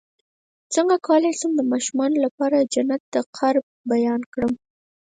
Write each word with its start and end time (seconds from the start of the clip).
څنګه 0.73 0.95
کولی 1.07 1.31
شم 1.39 1.51
د 1.55 1.61
ماشومانو 1.71 2.17
لپاره 2.25 2.55
د 2.57 2.65
جنت 2.73 3.01
د 3.13 3.15
قرب 3.37 3.65
بیان 3.91 4.21
کړم 4.33 4.53